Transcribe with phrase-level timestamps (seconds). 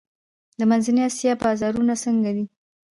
[0.59, 2.45] د منځنۍ اسیا بازارونه څنګه دي؟